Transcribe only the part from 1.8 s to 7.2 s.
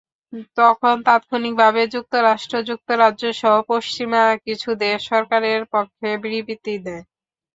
যুক্তরাষ্ট্র, যুক্তরাজ্যসহ পশ্চিমা কিছু দেশ সরকারের পক্ষে বিবৃতি দেয়।